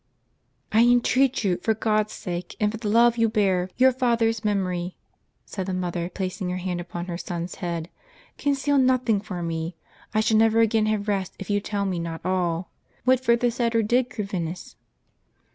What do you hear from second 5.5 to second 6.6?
the mother, placing her